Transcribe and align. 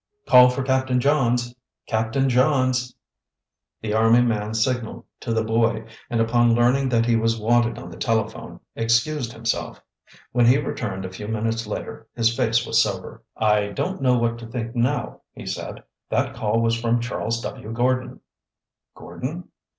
"Call 0.25 0.49
for 0.49 0.63
Captain 0.63 0.99
Johns! 0.99 1.53
Captain 1.85 2.27
Johns!" 2.27 2.95
The 3.81 3.93
army 3.93 4.23
man 4.23 4.55
signaled 4.55 5.05
to 5.19 5.31
the 5.31 5.43
boy, 5.43 5.85
and 6.09 6.19
upon 6.19 6.55
learning 6.55 6.89
that 6.89 7.05
he 7.05 7.15
was 7.15 7.39
wanted 7.39 7.77
on 7.77 7.91
the 7.91 7.97
telephone, 7.97 8.61
excused 8.75 9.31
himself. 9.31 9.79
When 10.31 10.47
he 10.47 10.57
returned 10.57 11.05
a 11.05 11.11
few 11.11 11.27
minutes 11.27 11.67
later 11.67 12.07
his 12.15 12.35
face 12.35 12.65
was 12.65 12.81
sober. 12.81 13.21
"I 13.37 13.67
don't 13.67 14.01
know 14.01 14.17
what 14.17 14.39
to 14.39 14.47
think 14.47 14.75
now," 14.75 15.21
he 15.33 15.45
said. 15.45 15.83
"That 16.09 16.33
call 16.33 16.59
was 16.63 16.73
from 16.81 16.99
Charles 16.99 17.39
W. 17.43 17.71
Gordon." 17.71 18.21
"Gordon?" 18.95 19.49